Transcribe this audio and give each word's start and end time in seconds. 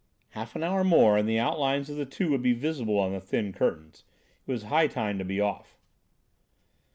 Half 0.29 0.55
an 0.55 0.63
hour 0.63 0.83
more 0.83 1.15
and 1.15 1.29
the 1.29 1.37
outlines 1.37 1.87
of 1.87 1.95
the 1.95 2.07
two 2.07 2.31
would 2.31 2.41
be 2.41 2.53
visible 2.53 2.97
on 2.97 3.13
the 3.13 3.19
thin 3.21 3.53
curtains. 3.53 4.03
It 4.47 4.51
was 4.51 4.63
high 4.63 4.87
time 4.87 5.19
to 5.19 5.23
be 5.25 5.39
off. 5.39 5.77